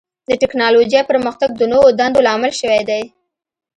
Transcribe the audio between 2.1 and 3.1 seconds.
لامل شوی دی.